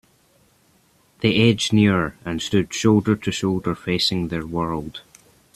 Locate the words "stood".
2.41-2.73